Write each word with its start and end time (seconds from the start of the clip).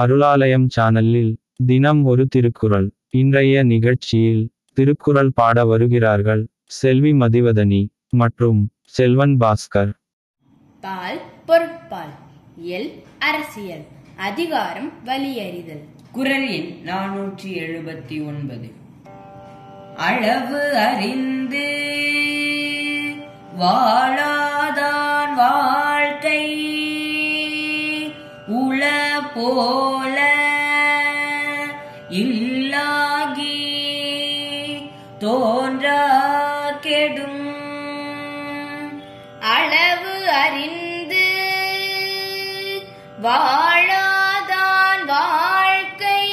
அருளாலயம் 0.00 0.66
சேனலில் 0.76 1.36
தினம் 1.66 2.04
ஒரு 2.04 2.26
திருக்குறள். 2.26 2.90
இன்றைய 3.10 3.62
நிகழ்ச்சியில் 3.62 4.50
திருக்குறள் 4.72 5.30
பாட 5.34 5.64
வருகிறார்கள் 5.64 6.46
செல்வி 6.64 7.12
மதிவதனி 7.12 7.86
மற்றும் 8.10 8.70
செல்வன் 8.84 9.36
பாஸ்கர். 9.36 9.92
பால் 10.80 11.20
பொருட்பால் 11.46 12.14
எல் 12.66 12.90
அரசியல் 13.18 13.84
அதிகாரம் 14.16 14.92
வலியறிதல். 15.06 15.84
குரல் 16.12 16.48
எண் 16.48 16.70
நானூற்றி 16.84 17.46
எழுபத்தி 17.46 18.26
ஒன்பது. 18.26 18.70
அளவு 19.96 20.76
அறிந்து 20.76 21.66
வாழாதான் 23.58 24.33
போல 29.34 30.18
இல்லாகி 32.08 33.62
தோன்றா 35.18 36.02
கெடும். 36.80 37.42
அளவு 39.40 40.30
அறிந்து 40.30 41.26
வாழாதான் 43.22 45.04
வாழ்க்கை. 45.06 46.28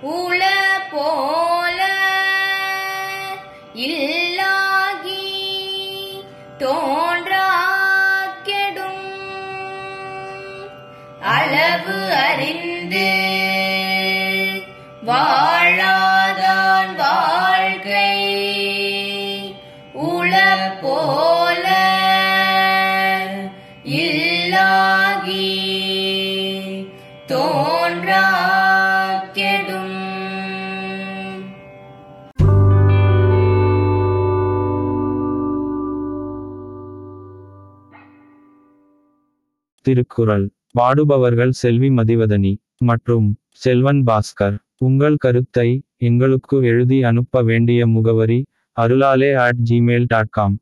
உள 0.00 0.42
போல 0.90 1.80
இல்லாகி 3.74 5.24
தோன்ற 6.58 7.05
அளவு 11.20 11.98
அறிந்து 12.14 13.08
வாழாதான் 15.08 16.92
வாழ்க்கை 16.96 18.12
உள 20.08 20.32
போல 20.82 21.66
இல்லாகி 24.02 25.48
தோன்றா 27.26 28.26
கெடும் 29.32 29.94
திருக்குறள். 39.86 40.46
பாடுபவர்கள் 40.74 41.52
செல்வி 41.54 41.90
மதிவதனி. 41.90 42.52
மற்றும் 42.80 43.26
செல்வன் 43.62 44.02
பாஸ்கர் 44.06 44.56
உங்கள் 44.78 45.16
கருத்தை 45.16 45.68
எங்களுக்கு 46.00 46.56
எழுதி 46.64 46.98
அனுப்ப 47.02 47.42
வேண்டிய 47.42 47.80
முகவரி 47.86 48.40
அருளாலே 48.76 49.30
அட் 49.44 49.62
ஜிமெயில் 49.70 50.08
டாட் 50.08 50.30
காம் 50.30 50.56